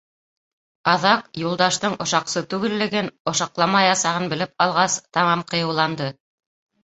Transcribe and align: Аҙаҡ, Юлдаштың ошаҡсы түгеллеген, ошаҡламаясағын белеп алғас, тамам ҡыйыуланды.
Аҙаҡ, 0.93 1.19
Юлдаштың 1.41 1.97
ошаҡсы 2.05 2.43
түгеллеген, 2.53 3.11
ошаҡламаясағын 3.33 4.25
белеп 4.33 4.55
алғас, 4.67 4.95
тамам 5.19 5.45
ҡыйыуланды. 5.55 6.09